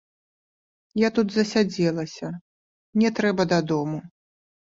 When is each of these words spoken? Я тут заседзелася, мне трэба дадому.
Я 1.01 1.09
тут 1.17 1.27
заседзелася, 1.33 2.27
мне 2.97 3.11
трэба 3.19 3.45
дадому. 3.55 4.01